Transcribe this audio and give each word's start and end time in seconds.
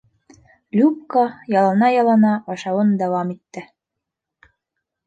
Любка 0.79 1.25
ялана-ялана 1.59 2.33
ашауын 2.55 2.97
дауам 3.03 3.37
итте. 3.37 3.67